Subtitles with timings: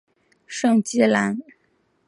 [0.47, 1.37] 圣基兰。